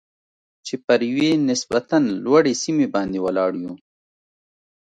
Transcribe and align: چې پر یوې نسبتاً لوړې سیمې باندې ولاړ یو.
چې 0.65 0.75
پر 0.85 0.99
یوې 1.11 1.31
نسبتاً 1.49 1.97
لوړې 2.23 2.53
سیمې 2.63 2.87
باندې 2.95 3.19
ولاړ 3.25 3.51
یو. 3.63 3.73